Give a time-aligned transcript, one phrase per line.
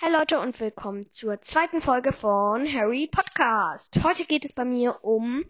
[0.00, 3.98] Hey Leute und willkommen zur zweiten Folge von Harry Podcast.
[4.02, 5.44] Heute geht es bei mir um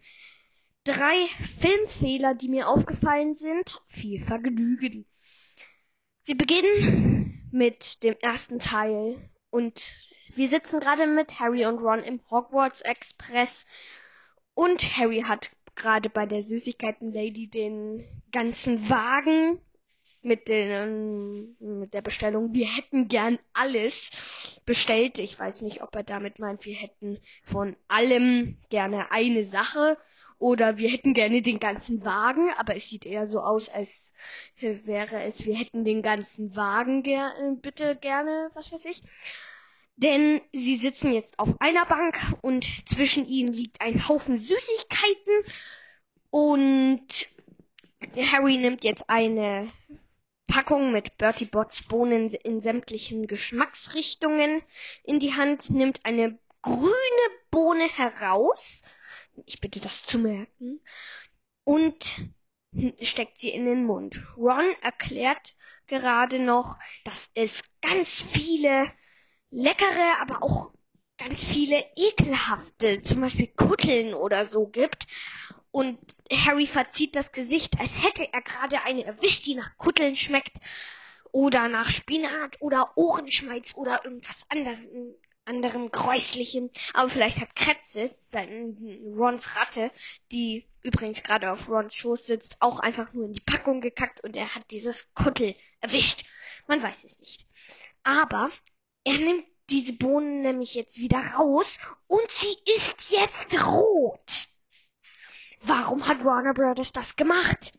[0.85, 1.27] drei
[1.59, 3.83] Filmfehler, die mir aufgefallen sind.
[3.89, 5.07] Viel Vergnügen.
[6.25, 9.19] Wir beginnen mit dem ersten Teil
[9.51, 9.95] und
[10.35, 13.67] wir sitzen gerade mit Harry und Ron im Hogwarts Express
[14.55, 19.61] und Harry hat gerade bei der Süßigkeiten-Lady den ganzen Wagen
[20.23, 24.11] mit, den, mit der Bestellung, wir hätten gern alles
[24.67, 25.19] bestellt.
[25.19, 29.97] Ich weiß nicht, ob er damit meint, wir hätten von allem gerne eine Sache
[30.39, 34.13] oder wir hätten gerne den ganzen Wagen, aber es sieht eher so aus, als
[34.59, 39.03] wäre es, wir hätten den ganzen Wagen ger bitte gerne, was weiß ich.
[39.97, 45.45] Denn sie sitzen jetzt auf einer Bank und zwischen ihnen liegt ein Haufen Süßigkeiten
[46.31, 47.29] und
[48.33, 49.69] Harry nimmt jetzt eine
[50.51, 54.63] Packung mit Bertie Botts Bohnen in sämtlichen Geschmacksrichtungen
[55.05, 58.83] in die Hand, nimmt eine grüne Bohne heraus,
[59.47, 60.81] ich bitte das zu merken,
[61.63, 62.29] und
[63.01, 64.21] steckt sie in den Mund.
[64.37, 65.55] Ron erklärt
[65.87, 68.91] gerade noch, dass es ganz viele
[69.51, 70.73] leckere, aber auch
[71.17, 75.07] ganz viele ekelhafte, zum Beispiel Kutteln oder so gibt.
[75.73, 75.99] Und
[76.33, 80.59] Harry verzieht das Gesicht, als hätte er gerade eine erwischt, die nach Kutteln schmeckt.
[81.33, 84.81] Oder nach Spinat oder Ohrenschmalz oder irgendwas anderes,
[85.45, 86.71] anderem Gräuslichem.
[86.93, 88.77] Aber vielleicht hat Kretze, sein
[89.17, 89.93] Rons Ratte,
[90.33, 94.37] die übrigens gerade auf Rons Schoß sitzt, auch einfach nur in die Packung gekackt und
[94.37, 96.25] er hat dieses Kuttel erwischt.
[96.67, 97.47] Man weiß es nicht.
[98.03, 98.51] Aber
[99.05, 104.50] er nimmt diese Bohnen nämlich jetzt wieder raus und sie ist jetzt rot.
[105.61, 107.73] Warum hat Warner Brothers das gemacht?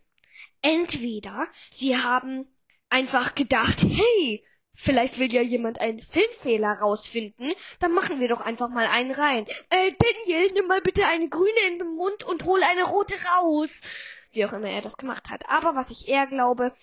[0.62, 2.48] Entweder sie haben
[2.90, 8.70] einfach gedacht, hey, vielleicht will ja jemand einen Filmfehler rausfinden, dann machen wir doch einfach
[8.70, 9.46] mal einen rein.
[9.70, 13.82] Äh, Daniel, nimm mal bitte eine grüne in den Mund und hol eine rote raus.
[14.32, 15.48] Wie auch immer er das gemacht hat.
[15.50, 16.74] Aber was ich eher glaube,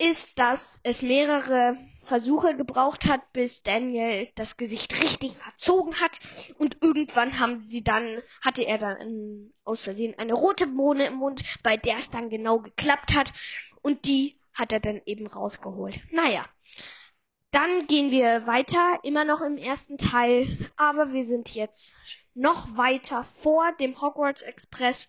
[0.00, 6.18] ist, dass es mehrere Versuche gebraucht hat, bis Daniel das Gesicht richtig verzogen hat
[6.58, 11.44] und irgendwann haben sie dann, hatte er dann aus Versehen eine rote Bohne im Mund,
[11.62, 13.34] bei der es dann genau geklappt hat
[13.82, 16.00] und die hat er dann eben rausgeholt.
[16.10, 16.46] Naja.
[17.50, 21.98] Dann gehen wir weiter, immer noch im ersten Teil, aber wir sind jetzt
[22.32, 25.08] noch weiter vor dem Hogwarts Express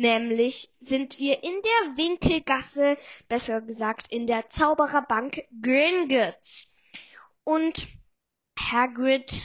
[0.00, 2.96] Nämlich sind wir in der Winkelgasse,
[3.28, 6.74] besser gesagt in der Zaubererbank Gringotts.
[7.44, 7.86] Und
[8.58, 9.44] Hagrid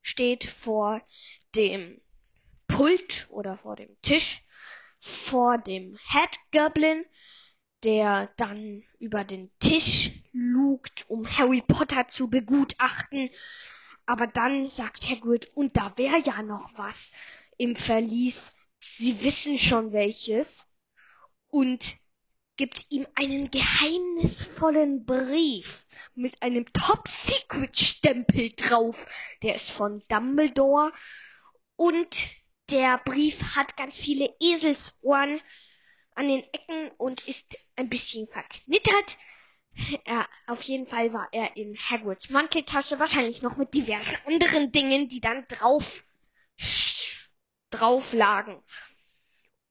[0.00, 1.02] steht vor
[1.56, 2.00] dem
[2.68, 4.44] Pult oder vor dem Tisch,
[5.00, 7.04] vor dem Head Goblin,
[7.82, 13.28] der dann über den Tisch lugt, um Harry Potter zu begutachten.
[14.06, 17.12] Aber dann sagt Hagrid, und da wäre ja noch was
[17.56, 20.66] im Verlies Sie wissen schon welches
[21.48, 21.96] und
[22.56, 29.06] gibt ihm einen geheimnisvollen Brief mit einem Top-Secret-Stempel drauf.
[29.42, 30.92] Der ist von Dumbledore
[31.76, 32.30] und
[32.70, 35.40] der Brief hat ganz viele Eselsohren
[36.14, 39.16] an den Ecken und ist ein bisschen verknittert.
[40.04, 45.08] Er, auf jeden Fall war er in Hagrids Manteltasche, wahrscheinlich noch mit diversen anderen Dingen,
[45.08, 46.04] die dann drauf
[47.70, 48.62] drauf lagen.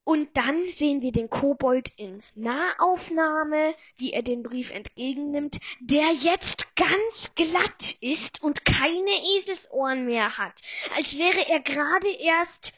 [0.03, 6.75] Und dann sehen wir den Kobold in Nahaufnahme, wie er den Brief entgegennimmt, der jetzt
[6.75, 10.59] ganz glatt ist und keine Eselsohren mehr hat,
[10.95, 12.73] als wäre er gerade erst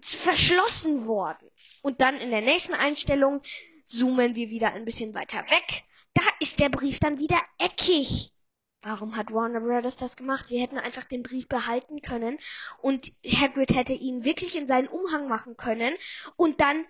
[0.00, 1.50] verschlossen worden.
[1.82, 3.42] Und dann in der nächsten Einstellung
[3.84, 5.84] zoomen wir wieder ein bisschen weiter weg.
[6.14, 8.32] Da ist der Brief dann wieder eckig.
[8.88, 10.46] Warum hat Warner Brothers das gemacht?
[10.46, 12.38] Sie hätten einfach den Brief behalten können
[12.80, 15.92] und Hagrid hätte ihn wirklich in seinen Umhang machen können
[16.36, 16.86] und dann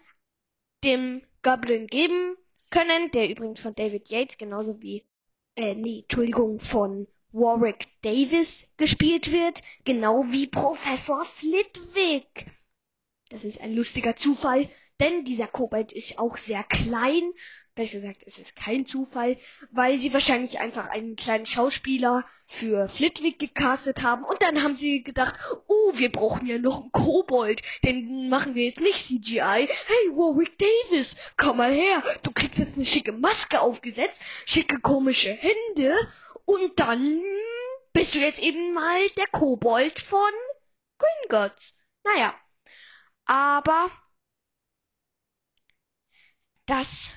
[0.85, 2.37] dem Goblin geben
[2.69, 5.07] können, der übrigens von David Yates genauso wie
[5.55, 12.45] äh, nee, Entschuldigung, von Warwick Davis gespielt wird, genau wie Professor Flitwick.
[13.31, 14.69] Das ist ein lustiger Zufall,
[15.01, 17.33] denn dieser Kobold ist auch sehr klein.
[17.75, 19.37] Besser gesagt, es ist kein Zufall,
[19.71, 24.25] weil sie wahrscheinlich einfach einen kleinen Schauspieler für Flitwick gecastet haben.
[24.25, 28.65] Und dann haben sie gedacht, oh, wir brauchen ja noch einen Kobold, den machen wir
[28.65, 29.69] jetzt nicht CGI.
[29.69, 35.31] Hey, Warwick Davis, komm mal her, du kriegst jetzt eine schicke Maske aufgesetzt, schicke komische
[35.31, 35.95] Hände.
[36.47, 37.23] Und dann
[37.93, 40.33] bist du jetzt eben mal der Kobold von
[40.99, 41.75] Gringotts.
[42.05, 42.35] Naja,
[43.27, 43.91] aber
[46.67, 47.11] das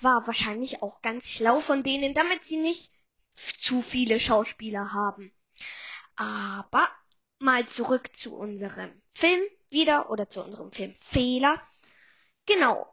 [0.00, 2.92] war wahrscheinlich auch ganz schlau von denen, damit sie nicht
[3.60, 5.32] zu viele Schauspieler haben.
[6.16, 6.88] Aber
[7.38, 11.60] mal zurück zu unserem Film wieder oder zu unserem Filmfehler.
[12.46, 12.86] Genau.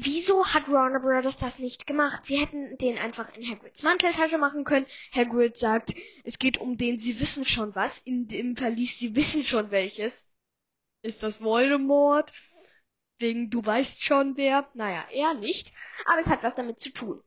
[0.00, 2.24] Wieso hat Warner Brothers das nicht gemacht?
[2.24, 4.86] Sie hätten den einfach in Hagrids Manteltasche machen können.
[5.12, 5.92] Hagrid sagt,
[6.22, 7.98] es geht um den, sie wissen schon was.
[7.98, 10.24] In dem Verlies, sie wissen schon welches.
[11.02, 12.32] Ist das Voldemort?
[13.18, 14.68] Wegen du weißt schon wer.
[14.74, 15.72] Naja, eher nicht.
[16.06, 17.22] Aber es hat was damit zu tun.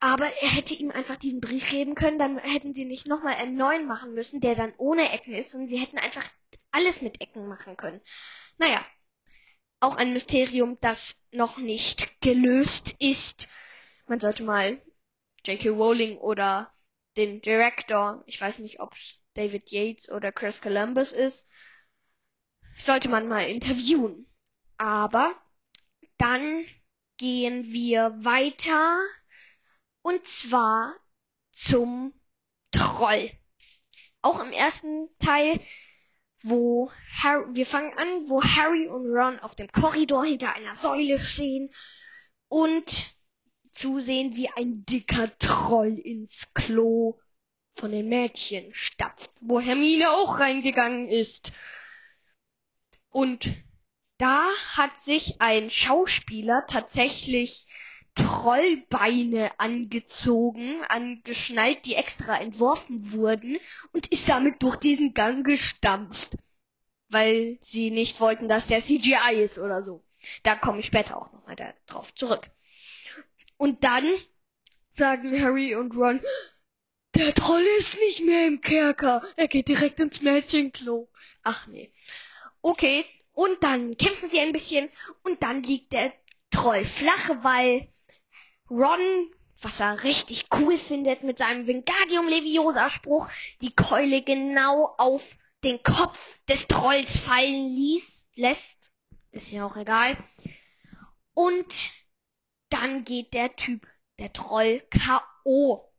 [0.00, 3.56] Aber er hätte ihm einfach diesen Brief geben können, dann hätten sie nicht nochmal einen
[3.56, 6.28] neuen machen müssen, der dann ohne Ecken ist, und sie hätten einfach
[6.72, 8.02] alles mit Ecken machen können.
[8.58, 8.84] Naja,
[9.80, 13.48] auch ein Mysterium, das noch nicht gelöst ist.
[14.06, 14.82] Man sollte mal
[15.46, 15.70] J.K.
[15.70, 16.70] Rowling oder
[17.16, 21.48] den Director, ich weiß nicht, ob es David Yates oder Chris Columbus ist,
[22.76, 24.26] sollte man mal interviewen.
[24.76, 25.34] Aber
[26.18, 26.64] dann
[27.16, 29.00] gehen wir weiter
[30.02, 30.94] und zwar
[31.52, 32.12] zum
[32.72, 33.30] Troll.
[34.20, 35.60] Auch im ersten Teil,
[36.42, 36.90] wo
[37.22, 41.70] Harry, wir fangen an, wo Harry und Ron auf dem Korridor hinter einer Säule stehen
[42.48, 43.14] und
[43.70, 47.18] zusehen, wie ein dicker Troll ins Klo
[47.76, 51.52] von den Mädchen stapft, wo Hermine auch reingegangen ist.
[53.10, 53.48] Und
[54.18, 57.66] da hat sich ein Schauspieler tatsächlich
[58.14, 63.58] Trollbeine angezogen, angeschnallt, die extra entworfen wurden
[63.92, 66.36] und ist damit durch diesen Gang gestampft.
[67.08, 70.04] Weil sie nicht wollten, dass der CGI ist oder so.
[70.42, 72.48] Da komme ich später auch nochmal drauf zurück.
[73.56, 74.08] Und dann
[74.92, 76.20] sagen Harry und Ron,
[77.14, 79.22] der Troll ist nicht mehr im Kerker.
[79.36, 81.08] Er geht direkt ins Mädchenklo.
[81.42, 81.92] Ach nee.
[82.62, 83.04] Okay.
[83.34, 84.88] Und dann kämpfen sie ein bisschen
[85.24, 86.12] und dann liegt der
[86.50, 87.92] Troll flach, weil
[88.70, 93.28] Ron, was er richtig cool findet mit seinem Wingardium Leviosa Spruch,
[93.60, 98.78] die Keule genau auf den Kopf des Trolls fallen ließ, lässt.
[99.32, 100.16] Ist ja auch egal.
[101.32, 101.92] Und
[102.70, 103.86] dann geht der Typ,
[104.20, 105.92] der Troll, K.O.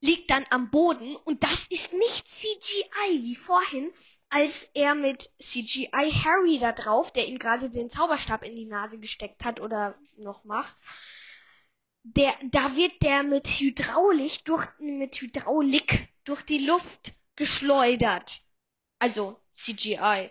[0.00, 3.90] Liegt dann am Boden und das ist nicht CGI wie vorhin,
[4.30, 8.98] als er mit CGI Harry da drauf, der ihm gerade den Zauberstab in die Nase
[8.98, 10.76] gesteckt hat oder noch macht,
[12.02, 18.42] der, da wird der mit Hydraulik durch, mit Hydraulik durch die Luft geschleudert.
[18.98, 20.30] Also CGI.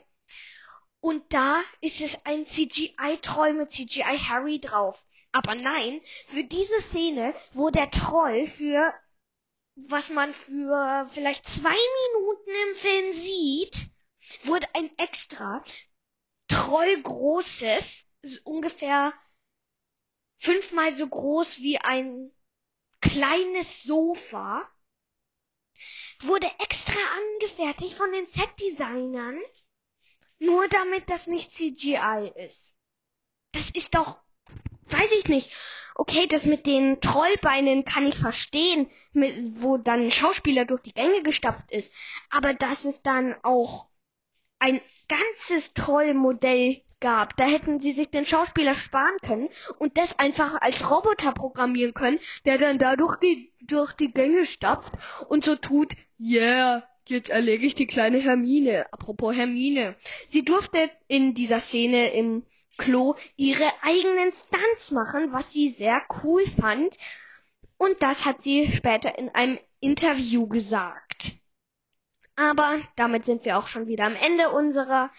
[1.00, 5.04] Und da ist es ein CGI-Troll mit CGI Harry drauf.
[5.32, 8.94] Aber nein, für diese Szene, wo der Troll für,
[9.86, 11.78] was man für vielleicht zwei
[12.10, 13.92] Minuten im Film sieht,
[14.44, 15.64] wurde ein extra
[16.48, 18.08] trollgroßes,
[18.44, 19.14] ungefähr
[20.40, 22.32] fünfmal so groß wie ein
[23.02, 24.68] kleines Sofa,
[26.22, 27.00] wurde extra
[27.34, 29.40] angefertigt von den Set-Designern,
[30.40, 32.74] nur damit das nicht CGI ist.
[33.52, 34.20] Das ist doch,
[34.90, 35.52] weiß ich nicht.
[35.96, 40.94] Okay, das mit den Trollbeinen kann ich verstehen, mit, wo dann ein Schauspieler durch die
[40.94, 41.92] Gänge gestapft ist.
[42.30, 43.88] Aber dass es dann auch
[44.60, 47.36] ein ganzes Trollmodell gab.
[47.38, 49.50] Da hätten sie sich den Schauspieler sparen können
[49.80, 54.94] und das einfach als Roboter programmieren können, der dann dadurch die, durch die Gänge stapft
[55.30, 58.92] und so tut, yeah, jetzt erlege ich die kleine Hermine.
[58.92, 59.96] Apropos Hermine.
[60.30, 62.44] Sie durfte in dieser Szene im
[62.78, 66.96] Klo ihre eigenen Stunts machen, was sie sehr cool fand.
[67.78, 71.38] Und das hat sie später in einem Interview gesagt.
[72.36, 75.12] Aber damit sind wir auch schon wieder am Ende unserer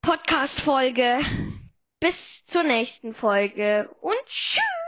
[0.00, 1.20] Podcast-Folge.
[2.00, 4.83] Bis zur nächsten Folge und tschüss!